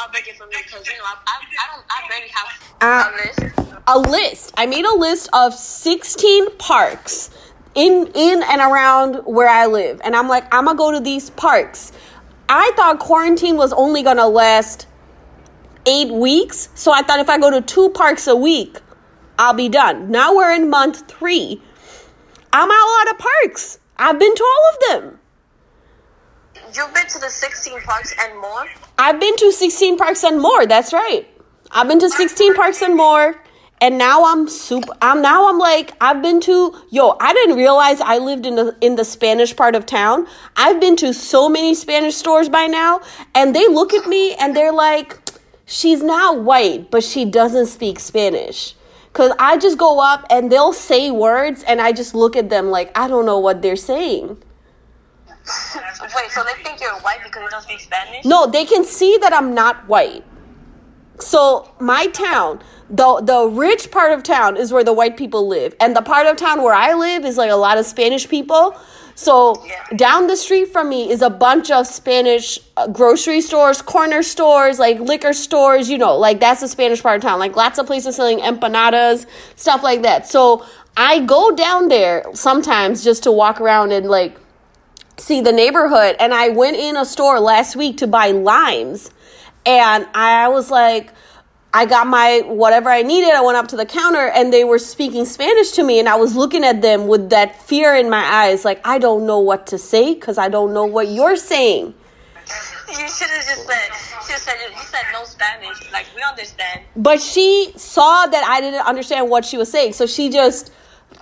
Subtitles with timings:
[0.00, 2.48] heartbreaking for me because you know I, I, I don't I barely have
[2.80, 3.82] Uh, a list.
[3.86, 4.54] a list.
[4.56, 7.30] I made a list of 16 parks
[7.74, 10.00] in in and around where I live.
[10.02, 11.92] And I'm like, I'm gonna go to these parks.
[12.48, 14.86] I thought quarantine was only gonna last
[15.86, 16.68] eight weeks.
[16.74, 18.78] So I thought if I go to two parks a week,
[19.38, 20.10] I'll be done.
[20.10, 21.62] Now we're in month three.
[22.52, 23.78] I'm out of parks.
[23.96, 25.19] I've been to all of them.
[26.74, 28.64] You've been to the 16 parks and more.
[28.96, 30.66] I've been to 16 parks and more.
[30.66, 31.26] That's right.
[31.72, 33.34] I've been to 16 parks and more.
[33.80, 38.00] And now I'm super I'm now I'm like I've been to yo, I didn't realize
[38.00, 40.28] I lived in the in the Spanish part of town.
[40.54, 43.00] I've been to so many Spanish stores by now
[43.34, 45.18] and they look at me and they're like
[45.64, 48.76] she's not white, but she doesn't speak Spanish.
[49.14, 52.70] Cuz I just go up and they'll say words and I just look at them
[52.70, 54.36] like I don't know what they're saying.
[56.16, 58.24] Wait, so they think you're white because you don't speak Spanish?
[58.24, 60.24] No, they can see that I'm not white.
[61.18, 65.74] So my town, the the rich part of town is where the white people live,
[65.80, 68.74] and the part of town where I live is like a lot of Spanish people.
[69.16, 69.96] So Yeah.
[69.96, 74.78] down the street from me is a bunch of Spanish uh, grocery stores, corner stores,
[74.78, 75.90] like liquor stores.
[75.90, 77.38] You know, like that's the Spanish part of town.
[77.38, 79.26] Like lots of places selling empanadas,
[79.56, 80.26] stuff like that.
[80.26, 80.64] So
[80.96, 84.38] I go down there sometimes just to walk around and like
[85.20, 89.10] see the neighborhood and I went in a store last week to buy limes
[89.66, 91.12] and I was like
[91.72, 93.30] I got my whatever I needed.
[93.30, 96.16] I went up to the counter and they were speaking Spanish to me and I
[96.16, 99.68] was looking at them with that fear in my eyes like I don't know what
[99.68, 101.94] to say cuz I don't know what you're saying.
[102.88, 103.88] You should have just said,
[104.24, 105.92] should have said, you said no Spanish.
[105.92, 106.80] Like, we understand.
[106.96, 109.92] But she saw that I didn't understand what she was saying.
[109.92, 110.72] So she just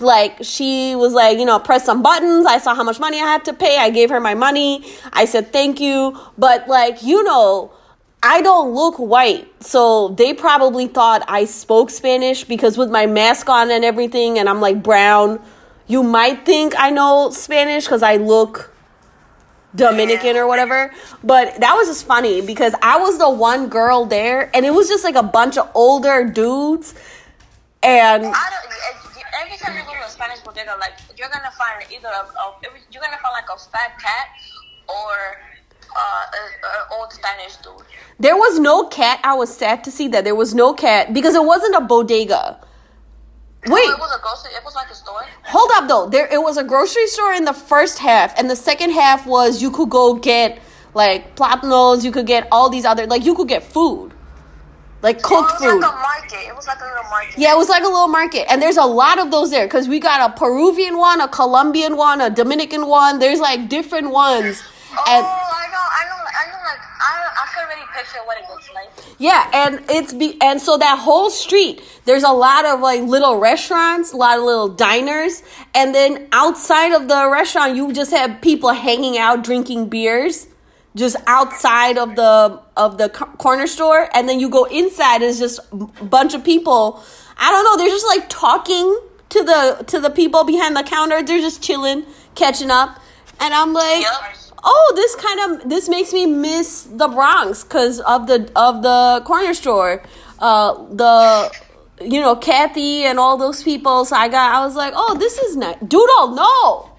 [0.00, 2.46] like she was like, you know, press some buttons.
[2.46, 3.78] I saw how much money I had to pay.
[3.78, 4.84] I gave her my money.
[5.12, 6.18] I said thank you.
[6.38, 7.72] But like, you know,
[8.22, 9.46] I don't look white.
[9.62, 14.48] So they probably thought I spoke Spanish because with my mask on and everything and
[14.48, 15.40] I'm like brown,
[15.86, 18.72] you might think I know Spanish cuz I look
[19.74, 20.92] Dominican or whatever.
[21.22, 24.88] But that was just funny because I was the one girl there and it was
[24.88, 26.94] just like a bunch of older dudes.
[27.82, 29.05] And I don't.
[29.58, 32.54] Time you go to a Spanish bodega, like you're gonna find either a, a
[32.90, 34.28] you're gonna find like a fat cat
[34.88, 35.14] or
[35.96, 37.72] uh, an old Spanish dude.
[38.18, 39.20] there was no cat.
[39.24, 42.60] I was sad to see that there was no cat because it wasn't a bodega.
[43.68, 44.50] Wait, Oh, it was a grocery.
[44.56, 45.24] It was like a store.
[45.42, 46.08] hold up though.
[46.08, 49.60] There it was a grocery store in the first half and the second half was
[49.60, 50.60] you could go get
[50.94, 54.12] like platanos, you could get all these other like you could get food.
[55.02, 55.80] Like cooked it was food.
[55.82, 56.48] like a market.
[56.48, 57.38] It was like a little market.
[57.38, 59.88] Yeah, it was like a little market, and there's a lot of those there because
[59.88, 63.18] we got a Peruvian one, a Colombian one, a Dominican one.
[63.18, 64.62] There's like different ones,
[64.98, 66.62] Oh, and I know, I know, I know.
[66.64, 68.88] Like I, I can already picture what it looks like.
[69.18, 73.36] yeah, and it's be and so that whole street, there's a lot of like little
[73.38, 75.42] restaurants, a lot of little diners,
[75.74, 80.46] and then outside of the restaurant, you just have people hanging out drinking beers,
[80.96, 85.60] just outside of the of the corner store, and then you go inside, it's just
[85.70, 87.02] a bunch of people.
[87.36, 88.98] I don't know, they're just like talking
[89.28, 91.22] to the to the people behind the counter.
[91.22, 92.04] They're just chilling,
[92.34, 92.98] catching up,
[93.38, 94.04] and I'm like.
[94.68, 99.22] Oh, this kind of this makes me miss the Bronx because of the of the
[99.24, 100.02] corner store,
[100.40, 101.54] uh, the
[102.00, 104.04] you know Kathy and all those people.
[104.04, 105.76] So I got I was like, oh, this is nice.
[105.86, 106.90] Doodle, no.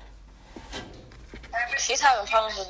[1.78, 2.70] She's having problems with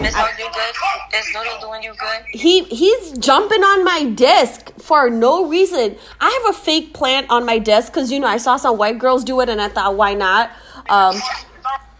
[0.00, 0.08] Noodle.
[0.08, 1.18] Is Noodle you good?
[1.18, 2.24] Is Noodle doing you good?
[2.30, 5.96] He he's jumping on my desk for no reason.
[6.20, 8.98] I have a fake plant on my desk because you know I saw some white
[8.98, 10.50] girls do it and I thought why not.
[10.88, 11.16] Um,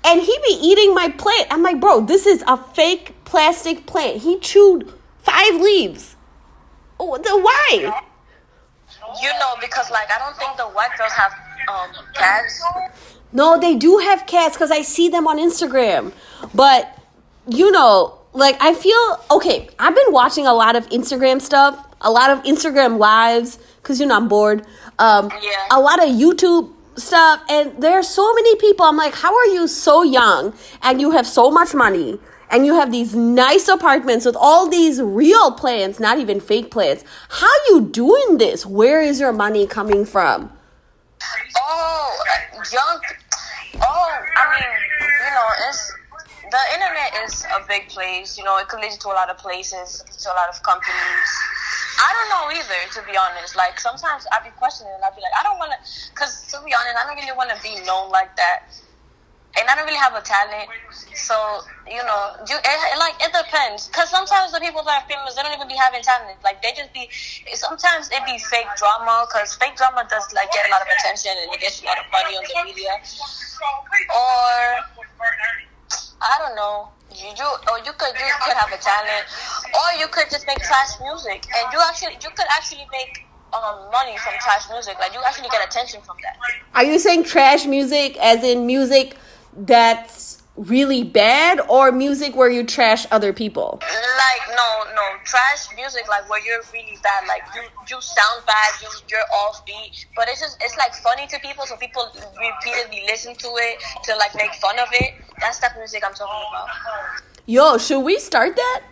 [0.04, 1.48] and he be eating my plant.
[1.50, 4.22] I'm like, bro, this is a fake plastic plant.
[4.22, 6.16] He chewed five leaves.
[6.98, 8.02] Oh, the why?
[9.22, 11.32] You know, because like I don't think the white girls have
[11.68, 12.62] um cats.
[13.32, 16.12] No, they do have cats because I see them on Instagram.
[16.54, 16.97] But,
[17.48, 19.68] you know, like, I feel okay.
[19.78, 24.06] I've been watching a lot of Instagram stuff, a lot of Instagram lives because, you
[24.06, 24.64] know, I'm bored.
[24.98, 25.66] Um, Yeah.
[25.70, 27.42] A lot of YouTube stuff.
[27.48, 28.84] And there are so many people.
[28.84, 32.18] I'm like, how are you so young and you have so much money?
[32.50, 37.04] And you have these nice apartments with all these real plants, not even fake plants.
[37.28, 38.64] How you doing this?
[38.64, 40.50] Where is your money coming from?
[41.60, 42.24] Oh,
[42.72, 43.00] young.
[43.82, 45.92] Oh, I mean, you know, it's
[46.50, 48.38] the internet is a big place.
[48.38, 50.62] You know, it could lead you to a lot of places, to a lot of
[50.62, 51.30] companies.
[51.98, 53.56] I don't know either, to be honest.
[53.56, 55.78] Like sometimes I be questioning, and I be like, I don't want to,
[56.14, 58.60] cause to be honest, I don't really want to be known like that.
[59.58, 60.70] and I don't really have a talent.
[61.14, 61.34] So
[61.88, 63.88] you know, you it, like it depends.
[63.90, 66.38] Cause sometimes the people that are famous, they don't even be having talent.
[66.44, 67.08] Like they just be.
[67.54, 69.26] Sometimes it be fake drama.
[69.32, 71.98] Cause fake drama does like get a lot of attention and it gets a lot
[71.98, 72.92] of money on the media.
[76.58, 76.88] Know.
[77.14, 79.24] You, you or you could you could have a talent,
[79.72, 83.88] or you could just make trash music, and you actually you could actually make um,
[83.92, 84.98] money from trash music.
[84.98, 86.36] Like you actually get attention from that.
[86.74, 89.16] Are you saying trash music as in music
[89.56, 93.78] that's really bad or music where you trash other people?
[93.80, 97.26] Like no, no, trash music like where you're really bad.
[97.26, 98.70] Like you, you sound bad.
[98.82, 103.34] You, you're offbeat, but it's just it's like funny to people, so people repeatedly listen
[103.36, 105.14] to it to like make fun of it.
[105.40, 106.68] That's the music I'm talking about.
[107.46, 108.82] Yo, should we start that?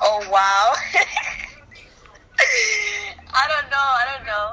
[0.00, 0.74] Oh wow.
[3.34, 3.76] I don't know.
[3.76, 4.52] I don't know.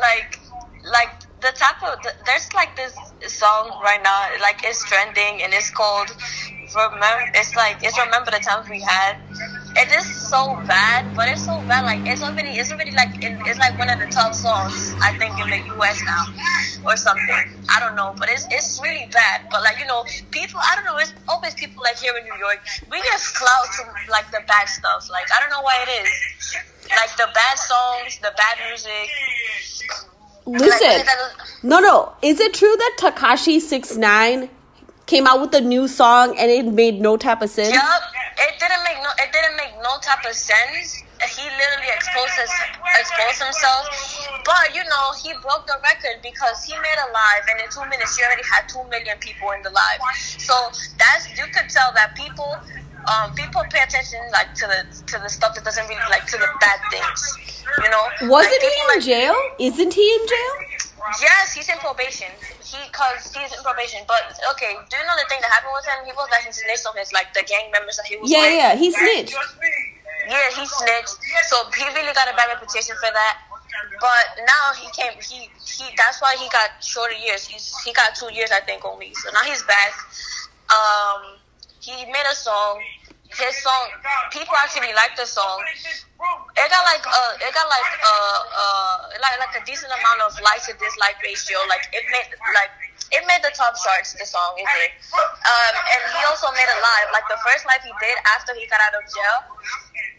[0.00, 0.38] Like,
[0.84, 2.94] like the type of the, there's like this
[3.26, 4.28] song right now.
[4.40, 6.10] Like it's trending and it's called
[6.74, 7.30] remember.
[7.34, 9.16] It's like it's remember the times we had.
[9.74, 11.84] It is so bad, but it's so bad.
[11.84, 15.16] Like it's already it's already like it, it's like one of the top songs I
[15.18, 16.02] think in the U.S.
[16.04, 16.26] now
[16.84, 17.56] or something.
[17.68, 19.48] I don't know, but it's it's really bad.
[19.50, 20.98] But like you know, people I don't know.
[20.98, 22.60] It's always people like here in New York.
[22.90, 25.08] We get clout from like the bad stuff.
[25.10, 26.56] Like I don't know why it is
[26.90, 29.08] like the bad songs, the bad music.
[30.46, 31.06] Listen,
[31.62, 32.12] no, no.
[32.22, 34.50] Is it true that Tekashi Six Nine
[35.06, 37.72] came out with a new song and it made no type of sense?
[37.72, 38.02] Yup,
[38.38, 39.10] it didn't make no.
[39.18, 41.02] It didn't make no type of sense.
[41.22, 42.50] He literally exposed his,
[42.98, 43.86] exposed himself,
[44.44, 47.86] but you know he broke the record because he made a live and in two
[47.86, 50.02] minutes he already had two million people in the live.
[50.18, 50.54] So
[50.98, 52.58] that's you could tell that people
[53.06, 54.82] um, people pay attention like to the
[55.14, 57.62] to the stuff that doesn't really like to the bad things.
[57.82, 59.36] You know, wasn't like, he in like, jail?
[59.58, 60.54] Isn't he in jail?
[61.20, 62.30] Yes, he's in probation.
[62.62, 64.02] He cause he's in probation.
[64.06, 66.06] But okay, do you know the thing that happened with him?
[66.06, 68.30] He was like he snitched on his like the gang members that he was.
[68.30, 68.54] Yeah, with.
[68.54, 69.34] yeah, he snitched.
[70.28, 71.18] Yeah, he snitched.
[71.48, 73.38] So he really got a bad reputation for that.
[74.00, 75.16] But now he came.
[75.18, 75.84] He he.
[75.96, 77.46] That's why he got shorter years.
[77.46, 79.14] He's he got two years, I think, only.
[79.14, 79.92] So now he's back.
[80.70, 81.38] Um,
[81.80, 82.80] he made a song.
[83.32, 83.88] His song,
[84.28, 85.56] people actually like the song.
[86.52, 90.36] It got like uh, it got like uh, uh, like like a decent amount of
[90.44, 91.56] like to dislike ratio.
[91.64, 92.70] Like it made like
[93.08, 94.12] it made the top charts.
[94.14, 94.68] The song it.
[95.16, 97.08] Um, and he also made a live.
[97.10, 99.38] Like the first live he did after he got out of jail,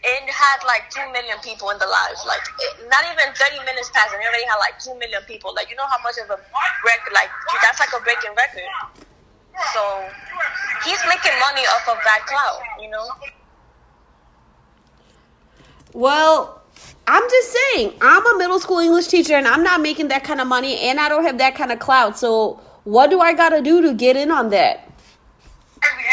[0.04, 2.20] it had like two million people in the live.
[2.28, 5.56] Like it, not even thirty minutes passed, and already had like two million people.
[5.56, 6.38] Like you know how much of a
[6.84, 7.12] record?
[7.16, 7.32] Like
[7.64, 8.68] that's like a breaking record.
[9.72, 9.82] So
[10.84, 13.06] he's making money off of that clout, you know.
[15.92, 16.62] Well,
[17.06, 20.40] I'm just saying, I'm a middle school English teacher and I'm not making that kind
[20.40, 22.18] of money and I don't have that kind of clout.
[22.18, 24.90] So, what do I got to do to get in on that?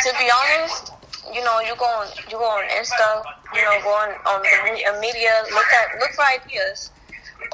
[0.03, 0.90] To be honest,
[1.33, 3.23] you know, you go on you go on Insta,
[3.53, 6.91] you know, go on on the media, look at look for ideas.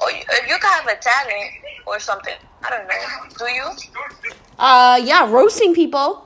[0.01, 1.51] Or you, you can have a talent
[1.85, 2.35] or something.
[2.63, 3.38] I don't know.
[3.38, 3.65] Do you?
[4.59, 6.25] Uh, yeah, roasting people.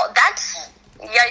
[0.00, 1.26] Oh, that's yeah.